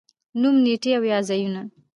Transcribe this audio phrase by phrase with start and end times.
[0.41, 1.61] نوم، نېټې او یا ځايونه